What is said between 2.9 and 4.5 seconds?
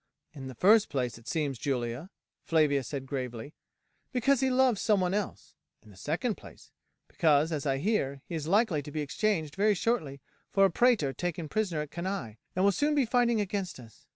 gravely, "because he